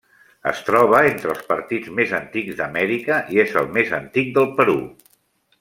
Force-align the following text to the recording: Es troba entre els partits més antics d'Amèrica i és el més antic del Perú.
Es 0.51 0.61
troba 0.69 1.01
entre 1.09 1.31
els 1.33 1.43
partits 1.51 1.91
més 1.99 2.15
antics 2.21 2.57
d'Amèrica 2.63 3.21
i 3.37 3.41
és 3.47 3.55
el 3.63 3.73
més 3.79 3.97
antic 4.03 4.37
del 4.39 4.53
Perú. 4.63 4.79